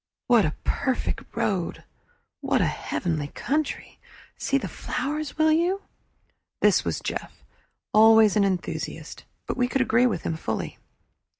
[0.25, 1.83] "What a perfect road!
[2.39, 3.99] What a heavenly country!
[4.35, 5.83] See the flowers, will you?"
[6.59, 7.45] This was Jeff,
[7.93, 10.79] always an enthusiast; but we could agree with him fully.